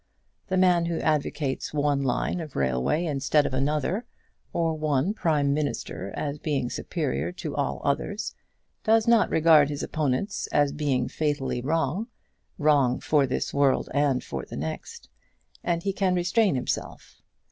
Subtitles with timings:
[0.47, 4.07] The man who advocates one line of railway instead of another,
[4.51, 8.33] or one prime minister as being superior to all others,
[8.83, 12.07] does not regard his opponents as being fatally wrong,
[12.57, 15.07] wrong for this world and for the next,
[15.63, 17.21] and he can restrain himself.